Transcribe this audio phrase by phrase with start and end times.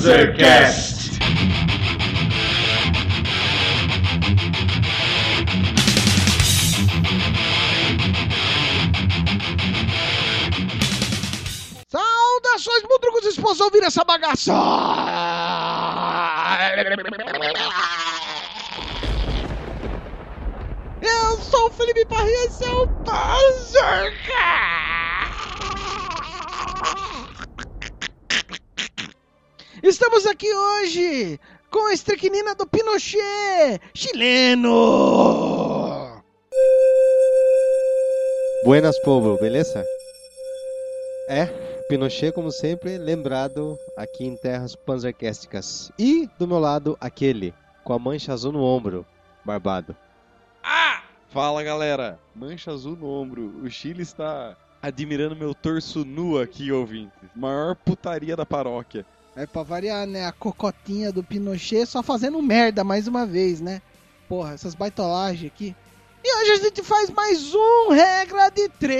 [0.00, 1.10] Panzercast.
[11.86, 14.54] Saudações, mudrucos esposos, ouvir essa bagaça!
[21.02, 24.89] Eu sou o Felipe Parrinha e esse é o Panzercast!
[29.90, 34.72] Estamos aqui hoje com a estricnina do Pinochet, chileno!
[38.64, 39.84] Buenas, povo, beleza?
[41.28, 41.46] É,
[41.88, 45.90] Pinochet, como sempre, lembrado aqui em terras panzercásticas.
[45.98, 49.04] E, do meu lado, aquele, com a mancha azul no ombro,
[49.44, 49.96] barbado.
[51.30, 53.60] Fala galera, mancha azul no ombro.
[53.60, 57.28] O Chile está admirando meu torso nu aqui, ouvintes.
[57.34, 59.04] Maior putaria da paróquia.
[59.36, 60.26] É pra variar, né?
[60.26, 63.80] A cocotinha do Pinochet só fazendo merda mais uma vez, né?
[64.28, 65.74] Porra, essas baitolagens aqui.
[66.22, 68.90] E hoje a gente faz mais um Regra de Três.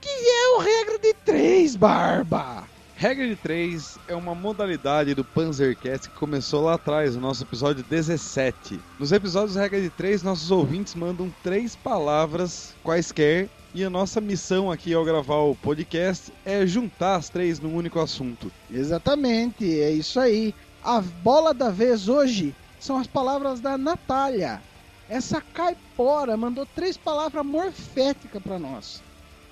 [0.00, 2.64] Que é o Regra de Três, Barba?
[2.96, 7.84] Regra de 3 é uma modalidade do Panzercast que começou lá atrás, no nosso episódio
[7.84, 8.80] 17.
[8.98, 14.70] Nos episódios Regra de 3, nossos ouvintes mandam três palavras quaisquer e a nossa missão
[14.70, 18.50] aqui ao gravar o podcast é juntar as três num único assunto.
[18.70, 20.54] Exatamente, é isso aí.
[20.82, 24.62] A bola da vez hoje são as palavras da Natália.
[25.08, 29.02] Essa caipora mandou três palavras morféticas pra nós.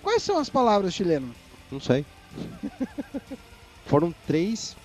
[0.03, 1.35] Quais são as palavras, chileno?
[1.69, 2.07] Não sei.
[3.87, 4.77] Foram três.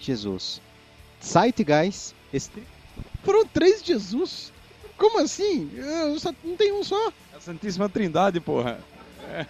[0.00, 0.62] Jesus.
[1.22, 2.62] Zeitgeist, estri...
[3.22, 4.52] Foram três Jesus?
[4.96, 5.70] Como assim?
[5.74, 7.12] Eu só, não tem um só.
[7.36, 8.78] A Santíssima Trindade, porra.
[9.22, 9.46] É,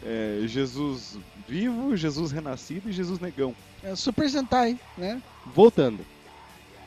[0.42, 3.54] é Jesus vivo, Jesus renascido e Jesus negão.
[3.82, 5.20] É Super Sentai, né?
[5.54, 6.04] Voltando.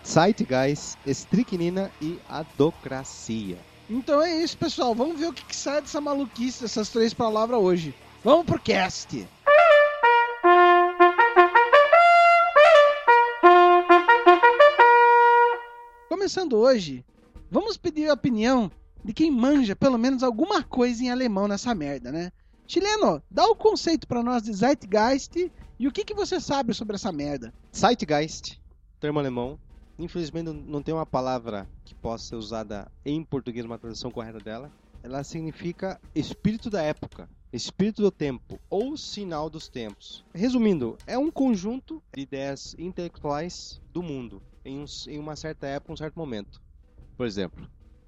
[0.03, 3.59] Zeitgeist, estricnina e adocracia.
[3.87, 4.95] Então é isso, pessoal.
[4.95, 7.93] Vamos ver o que, que sai dessa maluquice, dessas três palavras hoje.
[8.23, 9.27] Vamos pro cast.
[16.09, 17.05] Começando hoje,
[17.51, 18.71] vamos pedir a opinião
[19.07, 22.29] de quem manja pelo menos alguma coisa em alemão nessa merda, né?
[22.67, 26.95] Chileno, dá o conceito pra nós de Zeitgeist e o que, que você sabe sobre
[26.97, 27.53] essa merda.
[27.73, 28.59] Zeitgeist,
[28.99, 29.57] termo alemão.
[29.97, 34.39] Infelizmente não- não tem uma palavra que possa ser usada em português, uma tradução correta
[34.39, 34.69] dela.
[35.01, 40.25] Ela significa espírito da época, espírito do tempo ou sinal dos tempos.
[40.35, 45.93] Resumindo, é um conjunto de ideias intelectuais do mundo em, um- em uma certa época,
[45.93, 46.61] um certo momento.
[47.15, 47.65] Por exemplo,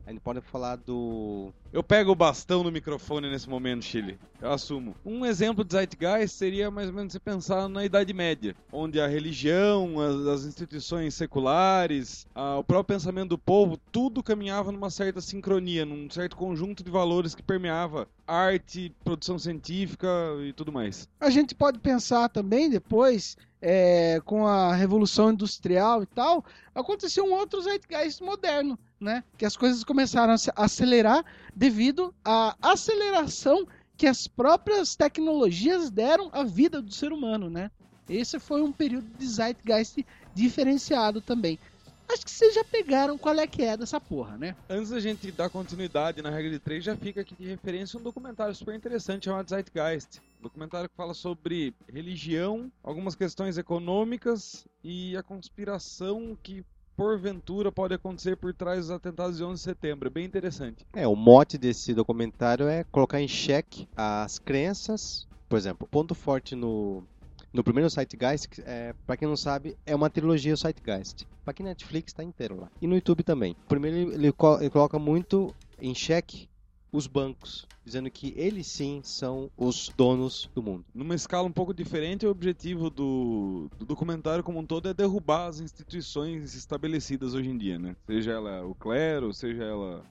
[0.10, 4.18] a gente pode falar do Eu pego o bastão no microfone nesse momento, Chile.
[4.42, 4.96] Eu assumo.
[5.06, 9.06] Um exemplo de Zeitgeist seria mais ou menos você pensar na Idade Média, onde a
[9.06, 15.22] religião, as, as instituições seculares, a- o próprio pensamento do povo, tudo caminhava numa certa
[15.22, 20.08] sincronia, num certo conjunto de valores que permeava arte, produção científica
[20.44, 21.08] e tudo mais.
[21.20, 26.44] A gente pode pensar também depois, é, com a Revolução Industrial e tal,
[26.74, 29.24] aconteceu um outro Zeitgeist moderno, né?
[29.38, 31.24] Que as coisas começaram a acelerar
[31.56, 37.70] devido à aceleração que as próprias tecnologias deram à vida do ser humano, né?
[38.08, 41.60] Esse foi um período de Zeitgeist diferenciado também.
[42.10, 44.56] Acho que vocês já pegaram qual é que é dessa porra, né?
[44.68, 48.02] Antes da gente dar continuidade na regra de três, já fica aqui de referência um
[48.02, 50.20] documentário super interessante chamado Zeitgeist.
[50.40, 56.66] Um documentário que fala sobre religião, algumas questões econômicas e a conspiração que
[56.98, 60.08] porventura pode acontecer por trás dos atentados de 11 de setembro.
[60.08, 60.86] É bem interessante.
[60.94, 65.28] É, o mote desse documentário é colocar em xeque as crenças.
[65.48, 67.04] Por exemplo, o ponto forte no,
[67.52, 67.90] no primeiro
[68.48, 71.26] que, é, para quem não sabe, é uma trilogia o Zeitgeist.
[71.44, 72.70] Pra quem Netflix tá inteiro lá.
[72.82, 73.56] E no YouTube também.
[73.68, 76.48] Primeiro ele, ele ele coloca muito em xeque
[76.92, 80.86] os bancos, dizendo que eles sim são os donos do mundo.
[80.94, 85.48] Numa escala um pouco diferente, o objetivo do, do documentário como um todo é derrubar
[85.48, 87.96] as instituições estabelecidas hoje em dia, né?
[88.08, 90.04] Seja ela o clero, seja ela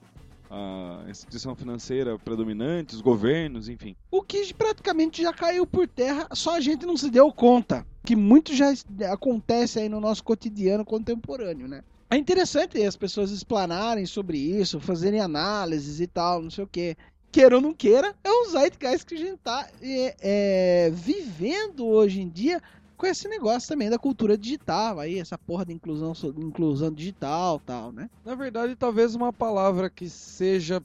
[0.49, 3.95] a instituição financeira predominante, os governos, enfim.
[4.09, 7.85] O que praticamente já caiu por terra, só a gente não se deu conta.
[8.03, 8.73] Que muito já
[9.11, 11.83] acontece aí no nosso cotidiano contemporâneo, né?
[12.09, 16.97] É interessante as pessoas explanarem sobre isso, fazerem análises e tal, não sei o quê.
[17.31, 22.21] Queira ou não queira, é um zeitgeist que a gente tá é, é, vivendo hoje
[22.21, 22.59] em dia
[22.99, 27.93] com esse negócio também da cultura digital, aí essa porra de inclusão, inclusão digital tal,
[27.93, 28.09] né?
[28.25, 30.83] Na verdade, talvez uma palavra que seja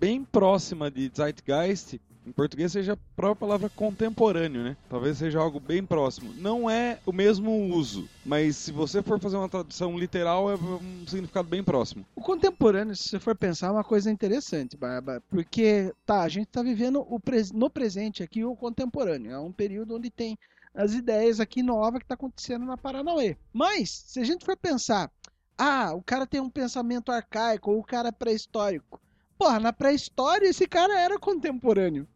[0.00, 4.76] bem próxima de Zeitgeist Em português seja a própria palavra contemporâneo, né?
[4.88, 6.34] Talvez seja algo bem próximo.
[6.34, 11.06] Não é o mesmo uso, mas se você for fazer uma tradução literal, é um
[11.06, 12.04] significado bem próximo.
[12.16, 16.48] O contemporâneo, se você for pensar, é uma coisa interessante, Barba, porque tá, a gente
[16.48, 19.30] está vivendo o pres no presente aqui o contemporâneo.
[19.30, 20.36] É um período onde tem
[20.74, 23.36] as ideias aqui novas que está acontecendo na Paranauê.
[23.52, 25.10] Mas, se a gente for pensar,
[25.56, 29.00] ah, o cara tem um pensamento arcaico, ou o cara é pré-histórico.
[29.38, 32.08] Porra, na pré-história esse cara era contemporâneo.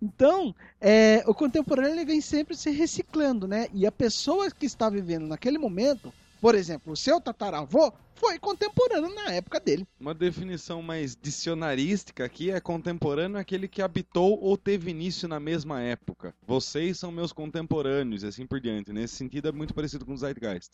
[0.00, 3.66] Então, é, o contemporâneo ele vem sempre se reciclando, né?
[3.72, 9.14] E a pessoa que está vivendo naquele momento, por exemplo, o seu tataravô, foi contemporâneo
[9.14, 9.86] na época dele.
[9.98, 15.80] Uma definição mais dicionarística aqui é contemporâneo aquele que habitou ou teve início na mesma
[15.80, 16.34] época.
[16.46, 18.92] Vocês são meus contemporâneos e assim por diante.
[18.92, 20.72] Nesse sentido é muito parecido com o Zeitgeist.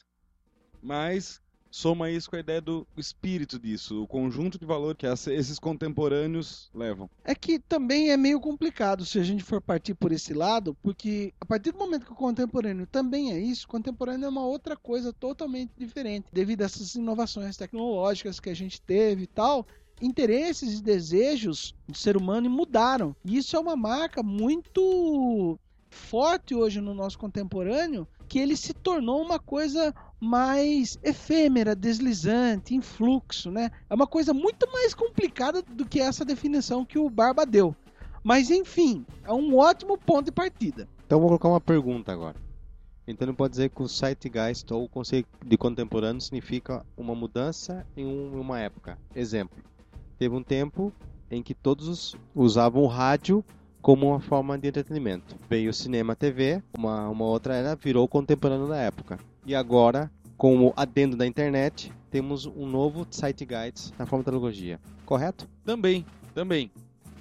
[0.83, 1.41] Mas
[1.75, 6.71] soma isso com a ideia do espírito disso, o conjunto de valor que esses contemporâneos
[6.73, 7.11] levam.
[7.25, 11.35] É que também é meio complicado se a gente for partir por esse lado, porque
[11.41, 14.77] a partir do momento que o contemporâneo também é isso, o contemporâneo é uma outra
[14.77, 19.67] coisa totalmente diferente, devido a essas inovações tecnológicas que a gente teve e tal
[20.01, 23.17] interesses e desejos do ser humano mudaram.
[23.25, 25.59] E isso é uma marca muito
[25.95, 32.81] forte hoje no nosso contemporâneo, que ele se tornou uma coisa mais efêmera, deslizante, em
[32.81, 33.71] fluxo, né?
[33.89, 37.75] É uma coisa muito mais complicada do que essa definição que o Barba deu.
[38.23, 40.89] Mas enfim, é um ótimo ponto de partida.
[41.07, 42.37] Então vou colocar uma pergunta agora.
[43.07, 47.87] Então não pode dizer que o Zeitgeist ou o conceito de contemporâneo significa uma mudança
[47.95, 48.99] em uma época.
[49.15, 49.63] Exemplo,
[50.19, 50.91] teve um tempo
[51.31, 53.45] em que todos usavam o rádio
[53.85, 55.37] como uma forma de entretenimento.
[55.47, 59.19] Veio o cinema, TV, uma, uma outra era, virou contemporâneo da época.
[59.45, 64.31] E agora, com o adendo da internet, temos um novo site guides na forma de
[64.31, 64.81] teologia.
[65.05, 65.47] Correto?
[65.67, 66.71] Também, também.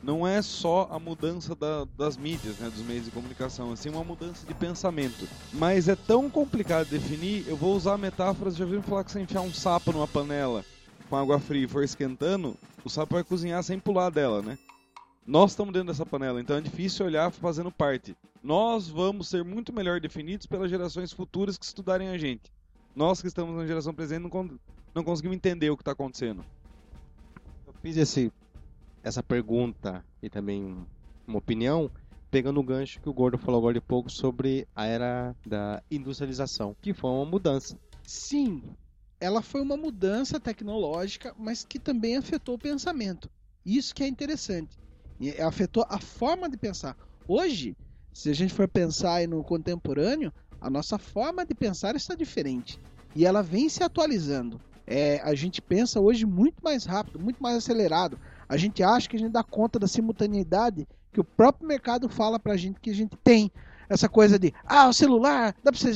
[0.01, 4.03] Não é só a mudança da, das mídias, né, dos meios de comunicação, assim, uma
[4.03, 5.27] mudança de pensamento.
[5.51, 9.19] Mas é tão complicado de definir, eu vou usar metáforas, já viram falar que você
[9.19, 10.63] enfiar um sapo numa panela
[11.09, 12.55] com água fria e for esquentando,
[12.85, 14.57] o sapo vai cozinhar sem pular dela, né?
[15.25, 18.15] Nós estamos dentro dessa panela, então é difícil olhar fazendo parte.
[18.43, 22.51] Nós vamos ser muito melhor definidos pelas gerações futuras que estudarem a gente.
[22.93, 24.59] Nós que estamos na geração presente não,
[24.93, 26.43] não conseguimos entender o que está acontecendo.
[27.65, 28.33] Eu fiz esse,
[29.01, 30.85] essa pergunta e também
[31.25, 31.89] uma opinião
[32.29, 36.75] pegando o gancho que o Gordo falou agora de pouco sobre a era da industrialização,
[36.81, 37.79] que foi uma mudança.
[38.05, 38.61] Sim,
[39.21, 43.29] ela foi uma mudança tecnológica, mas que também afetou o pensamento.
[43.65, 44.82] Isso que é interessante.
[45.41, 46.95] Afetou a forma de pensar.
[47.27, 47.75] Hoje,
[48.13, 52.79] se a gente for pensar no contemporâneo, a nossa forma de pensar está diferente.
[53.15, 54.59] E ela vem se atualizando.
[54.85, 58.19] É, a gente pensa hoje muito mais rápido, muito mais acelerado.
[58.47, 62.39] A gente acha que a gente dá conta da simultaneidade que o próprio mercado fala
[62.39, 63.51] pra gente que a gente tem.
[63.89, 65.91] Essa coisa de, ah, o celular, dá pra você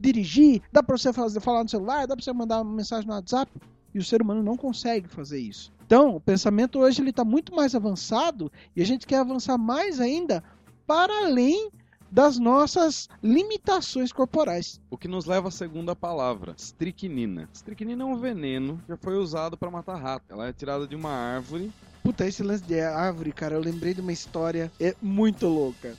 [0.00, 3.14] dirigir, dá pra você fazer, falar no celular, dá pra você mandar uma mensagem no
[3.14, 3.50] WhatsApp.
[3.94, 5.72] E o ser humano não consegue fazer isso.
[5.86, 10.00] Então, o pensamento hoje ele está muito mais avançado e a gente quer avançar mais
[10.00, 10.42] ainda
[10.84, 11.70] para além
[12.10, 14.80] das nossas limitações corporais.
[14.90, 17.48] O que nos leva à segunda palavra, estricnina.
[17.54, 20.24] Estricnina é um veneno que já foi usado para matar rato.
[20.28, 21.70] Ela é tirada de uma árvore.
[22.02, 25.96] Puta, esse lance de árvore, cara, eu lembrei de uma história é muito louca.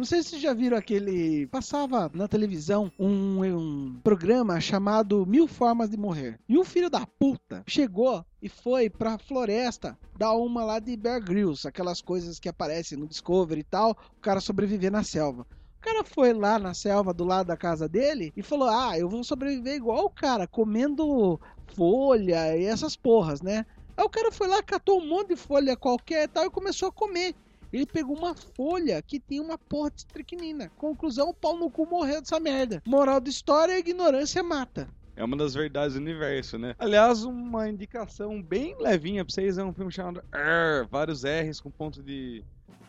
[0.00, 1.46] Não sei se vocês já viram aquele.
[1.48, 6.40] Passava na televisão um, um programa chamado Mil Formas de Morrer.
[6.48, 11.22] E um filho da puta chegou e foi pra floresta dar uma lá de Bear
[11.22, 15.42] Grylls, aquelas coisas que aparecem no Discovery e tal, o cara sobreviver na selva.
[15.42, 19.06] O cara foi lá na selva do lado da casa dele e falou: Ah, eu
[19.06, 21.38] vou sobreviver igual o cara, comendo
[21.76, 23.66] folha e essas porras, né?
[23.98, 26.88] Aí o cara foi lá, catou um monte de folha qualquer e tal e começou
[26.88, 27.34] a comer.
[27.72, 30.70] Ele pegou uma folha que tinha uma porra de estricnina.
[30.76, 32.82] Conclusão, o pau no cu morreu dessa merda.
[32.86, 34.88] Moral da história, ignorância mata.
[35.16, 36.74] É uma das verdades do universo, né?
[36.78, 41.70] Aliás, uma indicação bem levinha pra vocês é um filme chamado R, vários R's com
[41.70, 42.42] ponto de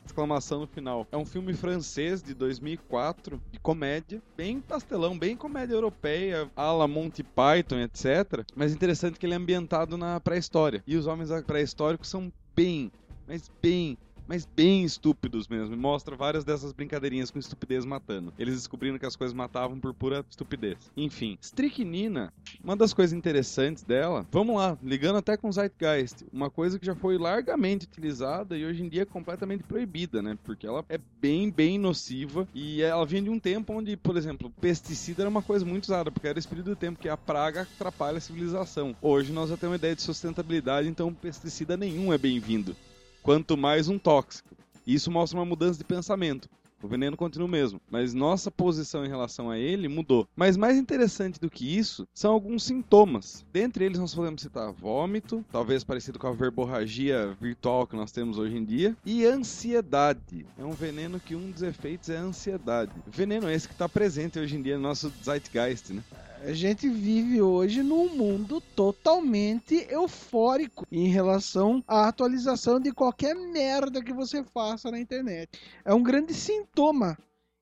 [0.05, 1.07] exclamação no final.
[1.11, 6.87] É um filme francês de 2004, de comédia, bem pastelão, bem comédia europeia, a la
[6.87, 8.45] Monty Python, etc.
[8.55, 10.83] Mas interessante que ele é ambientado na pré-história.
[10.87, 12.91] E os homens pré-históricos são bem,
[13.27, 13.97] mas bem
[14.31, 15.75] mas bem estúpidos mesmo.
[15.75, 18.31] Mostra várias dessas brincadeirinhas com estupidez matando.
[18.39, 20.77] Eles descobrindo que as coisas matavam por pura estupidez.
[20.95, 22.31] Enfim, Strychnina,
[22.63, 26.95] uma das coisas interessantes dela, vamos lá, ligando até com Zeitgeist, uma coisa que já
[26.95, 30.37] foi largamente utilizada e hoje em dia é completamente proibida, né?
[30.45, 34.49] Porque ela é bem, bem nociva e ela vem de um tempo onde, por exemplo,
[34.61, 37.63] pesticida era uma coisa muito usada, porque era o espírito do tempo que a praga
[37.63, 38.95] atrapalha a civilização.
[39.01, 42.73] Hoje nós já temos uma ideia de sustentabilidade, então pesticida nenhum é bem-vindo.
[43.21, 44.55] Quanto mais um tóxico.
[44.85, 46.49] Isso mostra uma mudança de pensamento.
[46.81, 50.27] O veneno continua o mesmo, mas nossa posição em relação a ele mudou.
[50.35, 53.45] Mas mais interessante do que isso são alguns sintomas.
[53.53, 58.39] Dentre eles nós podemos citar vômito, talvez parecido com a verborragia virtual que nós temos
[58.39, 60.47] hoje em dia, e ansiedade.
[60.57, 62.91] É um veneno que um dos efeitos é a ansiedade.
[63.05, 66.03] Veneno esse que está presente hoje em dia no nosso zeitgeist, né?
[66.43, 74.03] A gente vive hoje num mundo totalmente eufórico em relação à atualização de qualquer merda
[74.03, 75.51] que você faça na internet.
[75.85, 77.15] É um grande sintoma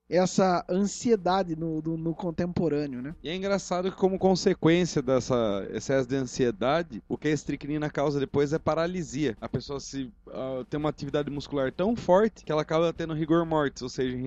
[0.10, 3.16] essa ansiedade no, no, no, contemporâneo, né?
[3.24, 8.20] E é engraçado que como consequência dessa excesso de ansiedade, o que a estricnina causa
[8.20, 9.38] depois é paralisia.
[9.40, 13.46] A pessoa se uh, tem uma atividade muscular tão forte que ela acaba tendo rigor
[13.46, 14.18] mortis, ou seja,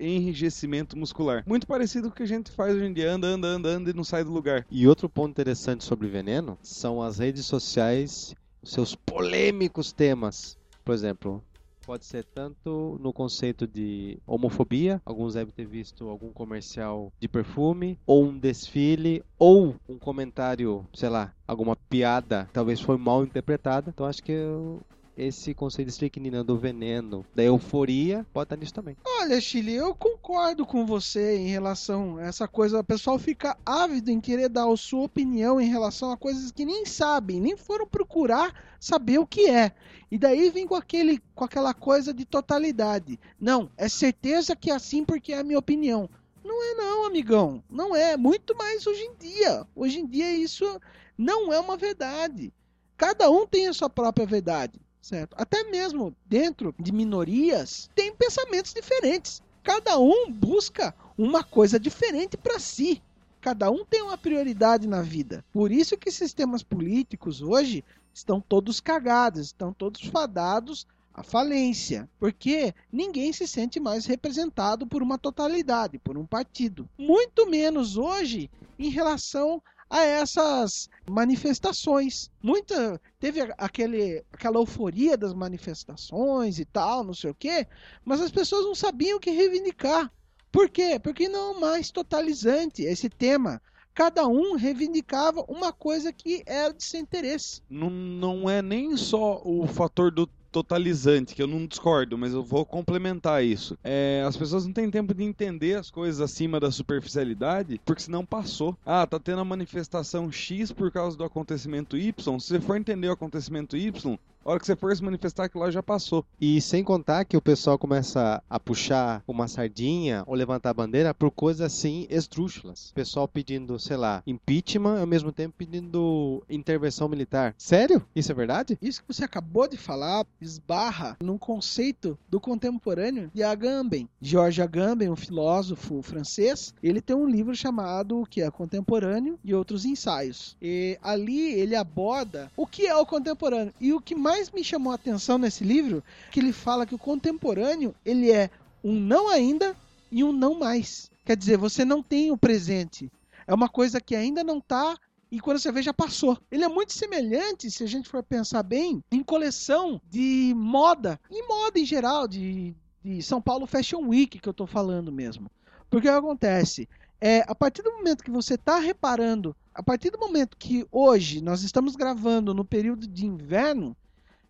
[0.00, 1.42] enrijecimento muscular.
[1.46, 3.90] Muito parecido com o que a gente faz hoje em dia, anda, anda, anda, anda
[3.90, 4.64] e não sai do lugar.
[4.70, 10.56] E outro ponto interessante sobre veneno são as redes sociais, seus polêmicos temas.
[10.84, 11.42] Por exemplo,
[11.88, 17.98] pode ser tanto no conceito de homofobia, alguns devem ter visto algum comercial de perfume,
[18.06, 23.88] ou um desfile, ou um comentário, sei lá, alguma piada, talvez foi mal interpretada.
[23.88, 24.82] Então acho que eu
[25.18, 28.96] esse conceito de estricnina do veneno, da euforia, pode estar nisso também.
[29.04, 32.78] Olha, Chile, eu concordo com você em relação a essa coisa.
[32.78, 36.64] O pessoal fica ávido em querer dar a sua opinião em relação a coisas que
[36.64, 39.72] nem sabem, nem foram procurar saber o que é.
[40.08, 43.18] E daí vem com, aquele, com aquela coisa de totalidade.
[43.40, 46.08] Não, é certeza que é assim porque é a minha opinião.
[46.44, 47.62] Não é não, amigão.
[47.68, 48.16] Não é.
[48.16, 49.66] Muito mais hoje em dia.
[49.74, 50.80] Hoje em dia isso
[51.16, 52.52] não é uma verdade.
[52.96, 55.34] Cada um tem a sua própria verdade certo?
[55.36, 59.42] Até mesmo dentro de minorias tem pensamentos diferentes.
[59.62, 63.02] Cada um busca uma coisa diferente para si.
[63.40, 65.44] Cada um tem uma prioridade na vida.
[65.52, 72.74] Por isso que sistemas políticos hoje estão todos cagados, estão todos fadados à falência, porque
[72.92, 76.88] ninguém se sente mais representado por uma totalidade, por um partido.
[76.98, 82.30] Muito menos hoje em relação a essas manifestações.
[82.42, 87.66] Muita teve aquele aquela euforia das manifestações e tal, não sei o quê,
[88.04, 90.12] mas as pessoas não sabiam o que reivindicar.
[90.50, 90.98] Por quê?
[90.98, 93.60] Porque não é mais totalizante esse tema
[93.98, 97.60] cada um reivindicava uma coisa que era de seu interesse.
[97.68, 102.42] Não, não é nem só o fator do totalizante, que eu não discordo, mas eu
[102.42, 103.78] vou complementar isso.
[103.82, 108.24] É, as pessoas não têm tempo de entender as coisas acima da superficialidade, porque senão
[108.24, 108.76] passou.
[108.84, 112.38] Ah, tá tendo a manifestação X por causa do acontecimento Y.
[112.40, 115.58] Se você for entender o acontecimento Y, a hora que você for se manifestar, que
[115.58, 116.24] lá já passou.
[116.40, 121.12] E sem contar que o pessoal começa a puxar uma sardinha ou levantar a bandeira
[121.12, 122.90] por coisas assim esdrúxulas.
[122.90, 127.54] O pessoal pedindo, sei lá, impeachment ao mesmo tempo pedindo intervenção militar.
[127.58, 128.02] Sério?
[128.14, 128.78] Isso é verdade?
[128.80, 134.08] Isso que você acabou de falar esbarra num conceito do contemporâneo de Agamben.
[134.20, 139.54] Georges Agamben, um filósofo francês, ele tem um livro chamado o que é Contemporâneo e
[139.54, 140.56] outros ensaios.
[140.60, 144.62] E ali ele aborda o que é o contemporâneo e o que mais mais me
[144.62, 148.50] chamou a atenção nesse livro que ele fala que o contemporâneo ele é
[148.84, 149.74] um não ainda
[150.12, 151.10] e um não mais.
[151.24, 153.10] Quer dizer, você não tem o presente.
[153.46, 154.98] É uma coisa que ainda não está
[155.32, 156.38] e quando você vê já passou.
[156.50, 161.46] Ele é muito semelhante, se a gente for pensar bem, em coleção de moda, em
[161.48, 165.50] moda em geral, de, de São Paulo Fashion Week que eu estou falando mesmo.
[165.88, 166.86] Porque o que acontece?
[167.18, 171.40] É, a partir do momento que você está reparando, a partir do momento que hoje
[171.40, 173.96] nós estamos gravando no período de inverno,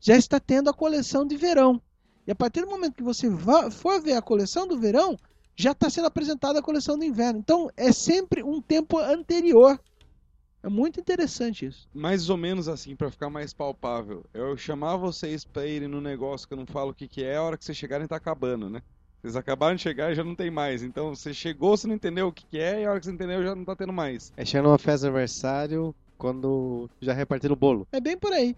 [0.00, 1.80] já está tendo a coleção de verão.
[2.26, 3.28] E a partir do momento que você
[3.70, 5.16] for ver a coleção do verão,
[5.56, 7.40] já está sendo apresentada a coleção do inverno.
[7.40, 9.80] Então é sempre um tempo anterior.
[10.62, 11.88] É muito interessante isso.
[11.94, 14.24] Mais ou menos assim, para ficar mais palpável.
[14.34, 17.36] Eu chamar vocês para irem no negócio que eu não falo o que, que é,
[17.36, 18.82] a hora que vocês chegarem tá acabando, né?
[19.20, 20.82] Vocês acabaram de chegar e já não tem mais.
[20.82, 23.12] Então você chegou, você não entendeu o que, que é, e a hora que você
[23.12, 24.32] entendeu já não tá tendo mais.
[24.36, 27.86] É chegando uma festa de aniversário quando já repartiram o bolo.
[27.90, 28.56] É bem por aí.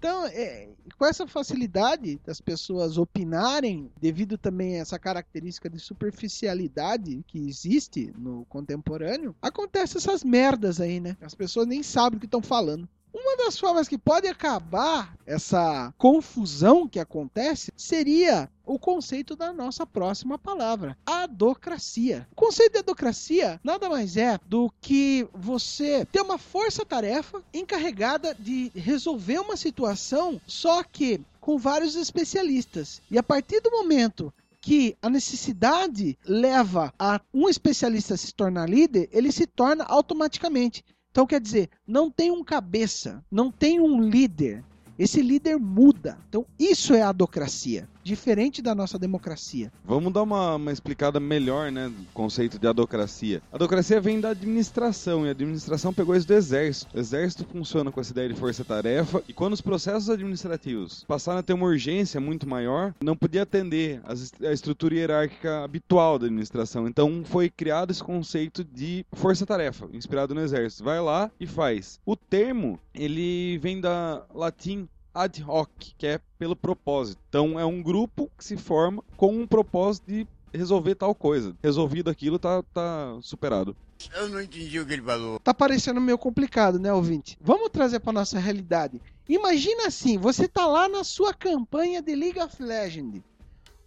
[0.00, 0.66] Então, é,
[0.96, 8.10] com essa facilidade das pessoas opinarem, devido também a essa característica de superficialidade que existe
[8.16, 11.18] no contemporâneo, acontece essas merdas aí, né?
[11.20, 12.88] As pessoas nem sabem o que estão falando.
[13.22, 19.86] Uma das formas que pode acabar essa confusão que acontece seria o conceito da nossa
[19.86, 22.26] próxima palavra, adocracia.
[22.32, 28.72] O conceito de adocracia nada mais é do que você ter uma força-tarefa encarregada de
[28.74, 33.02] resolver uma situação, só que com vários especialistas.
[33.10, 39.08] E a partir do momento que a necessidade leva a um especialista se tornar líder,
[39.12, 40.84] ele se torna automaticamente.
[41.10, 44.64] Então, quer dizer, não tem um cabeça, não tem um líder.
[44.98, 46.18] Esse líder muda.
[46.28, 49.72] Então, isso é a adocracia diferente da nossa democracia.
[49.84, 53.40] Vamos dar uma, uma explicada melhor, né, do conceito de adocracia.
[53.52, 56.90] A adocracia vem da administração, e a administração pegou isso do exército.
[56.92, 61.42] O exército funciona com essa ideia de força-tarefa, e quando os processos administrativos passaram a
[61.42, 66.88] ter uma urgência muito maior, não podia atender a estrutura hierárquica habitual da administração.
[66.88, 70.82] Então foi criado esse conceito de força-tarefa, inspirado no exército.
[70.82, 72.00] Vai lá e faz.
[72.04, 77.20] O termo, ele vem da latim ad hoc, que é pelo propósito.
[77.28, 81.56] Então é um grupo que se forma com um propósito de resolver tal coisa.
[81.62, 83.76] Resolvido aquilo, tá, tá superado.
[84.14, 85.38] Eu não entendi o que ele falou.
[85.40, 87.36] Tá parecendo meio complicado, né, ouvinte?
[87.40, 89.00] Vamos trazer para nossa realidade.
[89.28, 93.22] Imagina assim, você tá lá na sua campanha de League of Legends.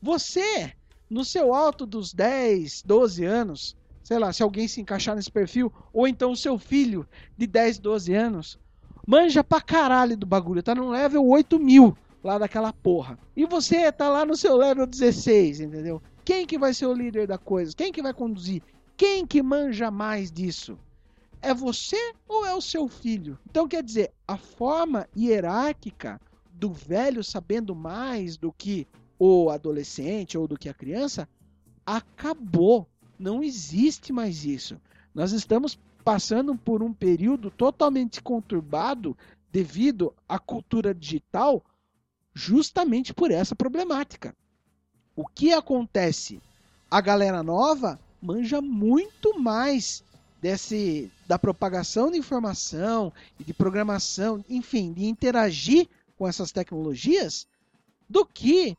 [0.01, 0.73] Você,
[1.09, 5.71] no seu alto dos 10, 12 anos, sei lá, se alguém se encaixar nesse perfil,
[5.91, 8.59] ou então o seu filho de 10, 12 anos,
[9.07, 13.17] manja pra caralho do bagulho, tá no level 8 mil lá daquela porra.
[13.35, 16.01] E você tá lá no seu level 16, entendeu?
[16.23, 17.75] Quem que vai ser o líder da coisa?
[17.75, 18.63] Quem que vai conduzir?
[18.95, 20.77] Quem que manja mais disso?
[21.41, 23.37] É você ou é o seu filho?
[23.49, 26.19] Então quer dizer, a forma hierárquica
[26.53, 28.87] do velho sabendo mais do que
[29.19, 31.27] o adolescente ou do que a criança
[31.85, 32.87] acabou.
[33.19, 34.79] Não existe mais isso.
[35.13, 39.17] Nós estamos passando por um período totalmente conturbado
[39.51, 41.63] devido à cultura digital,
[42.33, 44.35] justamente por essa problemática.
[45.15, 46.41] O que acontece?
[46.89, 50.03] A galera nova manja muito mais
[50.41, 57.47] desse da propagação de informação e de programação, enfim, de interagir com essas tecnologias
[58.09, 58.75] do que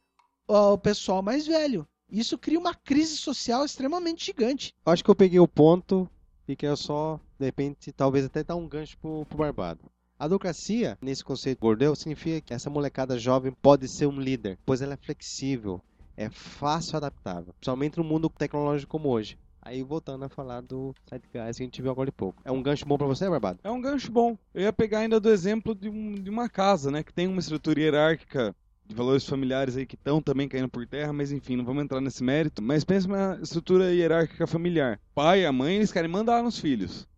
[0.47, 1.87] ó, o pessoal mais velho.
[2.11, 4.75] Isso cria uma crise social extremamente gigante.
[4.85, 6.09] Acho que eu peguei o ponto
[6.47, 9.81] é só, de repente, talvez até dar um gancho pro, pro Barbado.
[10.19, 14.81] A advocacia, nesse conceito bordeu, significa que essa molecada jovem pode ser um líder, pois
[14.81, 15.81] ela é flexível,
[16.17, 19.37] é fácil adaptável, principalmente no mundo tecnológico como hoje.
[19.61, 22.43] Aí voltando a falar do site que a gente viu agora há pouco.
[22.45, 23.59] É um gancho bom para você, Barbado?
[23.65, 24.37] É um gancho bom.
[24.53, 27.41] Eu ia pegar ainda do exemplo de, um, de uma casa, né, que tem uma
[27.41, 28.55] estrutura hierárquica
[28.87, 32.01] de valores familiares aí que estão também caindo por terra, mas enfim, não vamos entrar
[32.01, 32.63] nesse mérito.
[32.63, 35.01] Mas pensa numa estrutura hierárquica familiar.
[35.15, 37.09] Pai e a mãe, eles querem mandar nos filhos.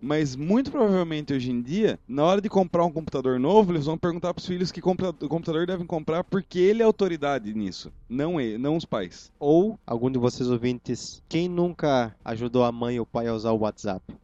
[0.00, 3.98] Mas muito provavelmente hoje em dia, na hora de comprar um computador novo, eles vão
[3.98, 8.40] perguntar para os filhos que o computador devem comprar porque ele é autoridade nisso, não
[8.40, 9.32] ele, não os pais.
[9.40, 13.50] Ou algum de vocês ouvintes, quem nunca ajudou a mãe ou o pai a usar
[13.50, 14.14] o WhatsApp?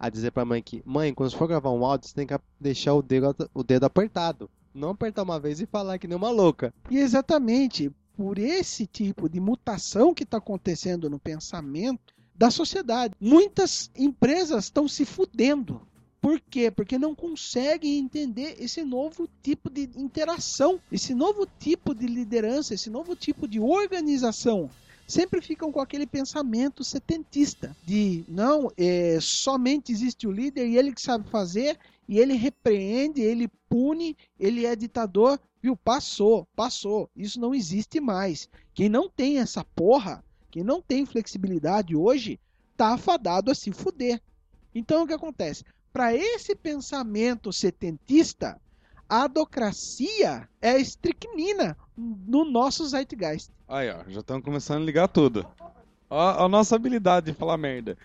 [0.00, 2.38] A dizer para a mãe que, mãe, quando for gravar um áudio, você tem que
[2.58, 4.48] deixar o dedo, o dedo apertado.
[4.78, 6.72] Não apertar uma vez e falar que nem uma louca.
[6.90, 13.14] E exatamente por esse tipo de mutação que está acontecendo no pensamento da sociedade.
[13.20, 15.82] Muitas empresas estão se fudendo.
[16.20, 16.70] Por quê?
[16.70, 22.90] Porque não conseguem entender esse novo tipo de interação, esse novo tipo de liderança, esse
[22.90, 24.68] novo tipo de organização.
[25.06, 30.92] Sempre ficam com aquele pensamento setentista de não, é, somente existe o líder e ele
[30.92, 35.76] que sabe fazer e ele repreende, ele pune, ele é ditador, viu?
[35.76, 37.10] Passou, passou.
[37.14, 38.48] Isso não existe mais.
[38.72, 42.40] Quem não tem essa porra, quem não tem flexibilidade hoje,
[42.76, 44.22] tá afadado a se fuder.
[44.74, 45.64] Então o que acontece?
[45.92, 48.58] Para esse pensamento setentista,
[49.08, 53.50] a adocracia é estricnina no nosso zeitgeist.
[53.66, 55.46] Aí, ó, já estamos começando a ligar tudo.
[56.08, 57.98] Ó, a nossa habilidade de falar merda.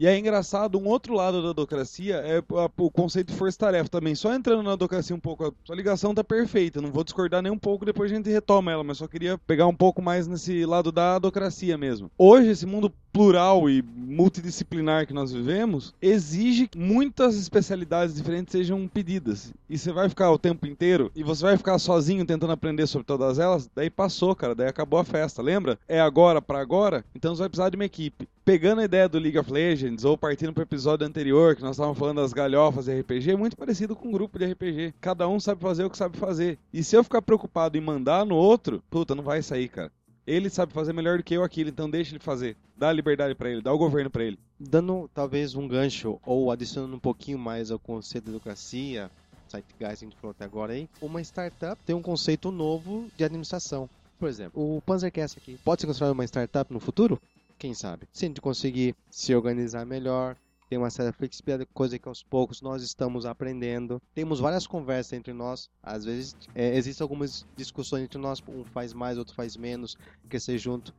[0.00, 2.42] E é engraçado, um outro lado da adocracia é
[2.78, 4.14] o conceito de força-tarefa também.
[4.14, 7.52] Só entrando na adocracia um pouco, a sua ligação tá perfeita, não vou discordar nem
[7.52, 10.64] um pouco, depois a gente retoma ela, mas só queria pegar um pouco mais nesse
[10.64, 12.10] lado da adocracia mesmo.
[12.16, 18.88] Hoje, esse mundo plural e multidisciplinar que nós vivemos exige que muitas especialidades diferentes sejam
[18.88, 19.52] pedidas.
[19.68, 23.04] E você vai ficar o tempo inteiro e você vai ficar sozinho tentando aprender sobre
[23.04, 25.78] todas elas, daí passou, cara, daí acabou a festa, lembra?
[25.86, 28.26] É agora para agora, então você vai precisar de uma equipe.
[28.50, 31.76] Pegando a ideia do League of Legends ou partindo para o episódio anterior que nós
[31.76, 34.92] estávamos falando das galhofas de RPG, é muito parecido com um grupo de RPG.
[35.00, 36.58] Cada um sabe fazer o que sabe fazer.
[36.72, 39.92] E se eu ficar preocupado em mandar no outro, puta, não vai sair, cara.
[40.26, 42.56] Ele sabe fazer melhor do que eu aquilo, então deixa ele fazer.
[42.76, 44.36] Dá liberdade para ele, dá o governo para ele.
[44.58, 49.12] Dando talvez um gancho ou adicionando um pouquinho mais ao conceito de democracia,
[49.48, 53.88] Zeitgeist a gente falou até agora aí, uma startup tem um conceito novo de administração.
[54.18, 57.22] Por exemplo, o Panzercast aqui pode ser considerado uma startup no futuro?
[57.60, 58.08] Quem sabe?
[58.10, 60.34] Se a gente conseguir se organizar melhor,
[60.66, 64.00] tem uma certa flexibilidade, coisa que aos poucos nós estamos aprendendo.
[64.14, 68.94] Temos várias conversas entre nós, às vezes é, existem algumas discussões entre nós, um faz
[68.94, 69.94] mais, outro faz menos,
[70.26, 70.94] crescer junto.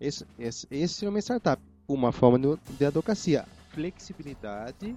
[0.00, 3.44] Esse, esse, esse é uma startup, uma forma de, de advocacia.
[3.70, 4.96] Flexibilidade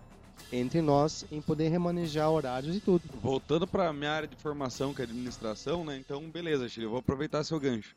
[0.54, 3.02] entre nós em poder remanejar horários e tudo.
[3.24, 5.98] Voltando para minha área de formação, que é administração, né?
[5.98, 7.96] Então, beleza, Chile, eu vou aproveitar seu gancho.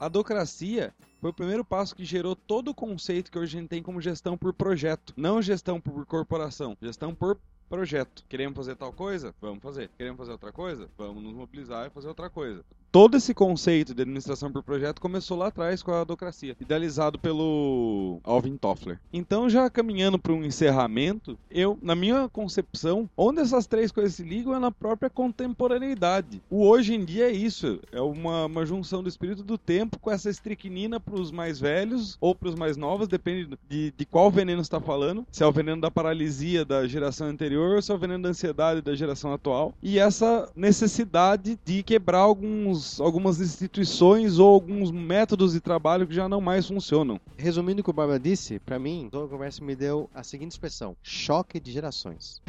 [0.00, 3.68] A docracia foi o primeiro passo que gerou todo o conceito que hoje a gente
[3.68, 5.12] tem como gestão por projeto.
[5.14, 8.24] Não gestão por corporação, gestão por projeto.
[8.26, 9.34] Queremos fazer tal coisa?
[9.42, 9.90] Vamos fazer.
[9.98, 10.88] Queremos fazer outra coisa?
[10.96, 15.38] Vamos nos mobilizar e fazer outra coisa todo esse conceito de administração por projeto começou
[15.38, 18.98] lá atrás com a adocracia, idealizado pelo Alvin Toffler.
[19.12, 24.22] Então, já caminhando para um encerramento, eu, na minha concepção, onde essas três coisas se
[24.22, 26.42] ligam é na própria contemporaneidade.
[26.50, 30.10] O hoje em dia é isso, é uma, uma junção do espírito do tempo com
[30.10, 34.30] essa estricnina para os mais velhos ou para os mais novos, depende de, de qual
[34.30, 37.94] veneno está falando, se é o veneno da paralisia da geração anterior ou se é
[37.94, 43.40] o veneno da ansiedade da geração atual, e essa necessidade de quebrar alguns alguns, algumas
[43.40, 47.20] instituições ou alguns métodos de trabalho que já não mais funcionam.
[47.36, 50.52] Resumindo o que o Barba disse, para mim, toda a conversa me deu a seguinte
[50.52, 52.40] expressão: choque de gerações.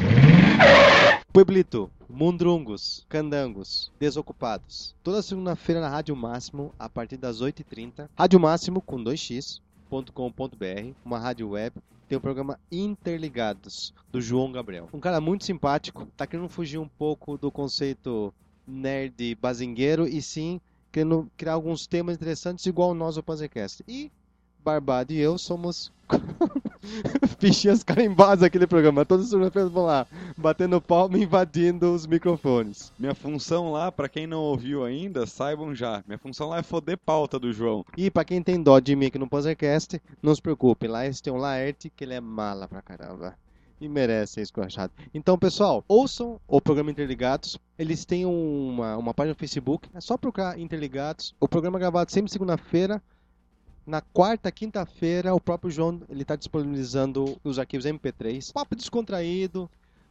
[1.34, 4.96] Pueblito, Mundrungos, Candangos, Desocupados.
[5.04, 8.10] Toda segunda-feira na Rádio Máximo, a partir das 8h30.
[8.18, 11.76] Rádio Máximo com 2x.com.br, uma rádio web.
[12.08, 14.90] Tem o programa Interligados, do João Gabriel.
[14.92, 18.34] Um cara muito simpático, tá querendo fugir um pouco do conceito
[18.68, 20.60] nerd bazingueiro, e sim
[20.92, 23.84] querendo criar alguns temas interessantes, igual nós, o Panzercast.
[23.88, 24.12] E
[24.64, 25.92] Barbado e eu somos
[27.40, 29.04] fichinhas carimbadas aquele programa.
[29.04, 30.06] Todas as segunda-feiras vão lá,
[30.38, 32.92] batendo palma e invadindo os microfones.
[33.00, 36.04] Minha função lá, para quem não ouviu ainda, saibam já.
[36.06, 37.84] Minha função lá é foder pauta do João.
[37.98, 40.88] E para quem tem dó de mim aqui no Panzercast, não se preocupe.
[40.88, 43.36] Lá eles têm um Laerte, que ele é mala pra caramba
[43.82, 44.94] e merece ser escrachado.
[45.14, 47.58] Então, pessoal, ouçam o programa Interligados.
[47.78, 49.90] Eles têm uma, uma página no Facebook.
[49.94, 51.36] É só procurar Interligados.
[51.40, 53.02] O programa é gravado sempre segunda-feira.
[53.86, 58.54] Na quarta, quinta-feira, o próprio João ele está disponibilizando os arquivos MP3.
[58.54, 59.68] Papo descontraído,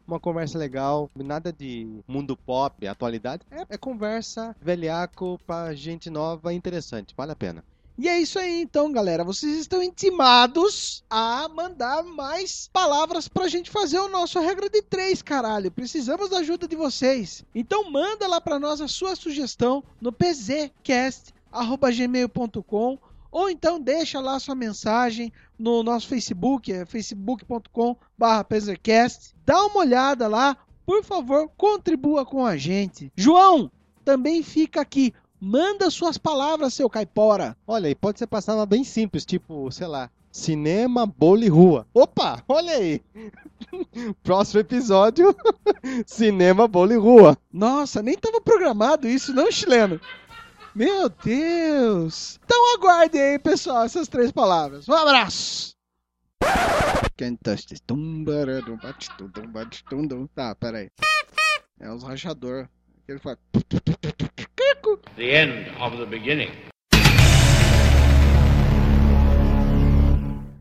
[0.06, 3.44] uma conversa legal, nada de mundo pop, atualidade.
[3.50, 7.64] É, é conversa velhaco para gente nova, interessante, vale a pena.
[7.98, 9.22] E é isso aí, então, galera.
[9.24, 15.20] Vocês estão intimados a mandar mais palavras pra gente fazer o nosso regra de três,
[15.20, 15.70] caralho.
[15.70, 17.44] Precisamos da ajuda de vocês.
[17.54, 22.98] Então, manda lá pra nós a sua sugestão no pzcast.gmail.com
[23.30, 29.34] ou então deixa lá sua mensagem no nosso Facebook, é facebook.com/pzcast.
[29.46, 33.12] Dá uma olhada lá, por favor, contribua com a gente.
[33.14, 33.70] João,
[34.04, 37.56] também fica aqui Manda suas palavras, seu caipora.
[37.66, 41.86] Olha, e pode ser passada bem simples, tipo, sei lá, cinema, bolo e rua.
[41.94, 43.00] Opa, olha aí.
[44.22, 45.34] Próximo episódio,
[46.06, 47.38] cinema, bolo e rua.
[47.50, 49.98] Nossa, nem tava programado isso, não, chileno?
[50.74, 52.38] Meu Deus!
[52.44, 54.86] Então aguardem aí, pessoal, essas três palavras.
[54.88, 55.74] Um abraço!
[60.34, 60.90] Tá, peraí.
[61.78, 62.68] É os rachador.
[63.10, 63.36] Ele fala.
[65.16, 66.69] The end of the beginning.